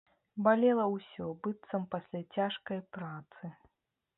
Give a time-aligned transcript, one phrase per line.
[0.45, 3.53] Балела ўсё, быццам пасля цяжкай працы.